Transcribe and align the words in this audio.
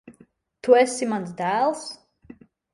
Tu 0.67 0.77
esi 0.79 1.09
mans 1.13 1.37
dēls? 1.43 1.87